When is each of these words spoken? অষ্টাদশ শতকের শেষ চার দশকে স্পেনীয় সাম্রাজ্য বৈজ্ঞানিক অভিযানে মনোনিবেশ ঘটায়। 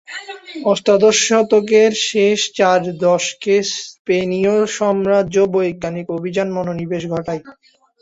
অষ্টাদশ 0.65 1.15
শতকের 1.27 1.91
শেষ 2.07 2.39
চার 2.57 2.79
দশকে 3.03 3.55
স্পেনীয় 3.73 4.55
সাম্রাজ্য 4.75 5.35
বৈজ্ঞানিক 5.53 6.07
অভিযানে 6.17 6.51
মনোনিবেশ 6.57 7.03
ঘটায়। 7.13 7.41